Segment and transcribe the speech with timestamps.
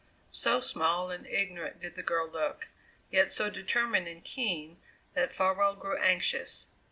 [0.31, 2.67] So small and ignorant did the girl look,
[3.11, 4.77] yet so determined and keen,
[5.13, 6.69] that Farwell grew anxious.